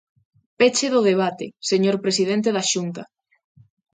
[0.59, 3.03] Peche do debate, señor presidente da Xunta.